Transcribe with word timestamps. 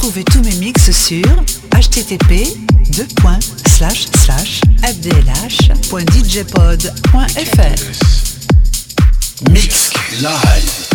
Retrouvez 0.00 0.24
tous 0.24 0.40
mes 0.40 0.54
mix 0.54 0.90
sur 0.92 1.26
http 1.76 2.56
fdlh.djpod.fr. 4.82 5.10
Mix 9.50 9.90
live. 10.22 10.89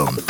Home. 0.00 0.29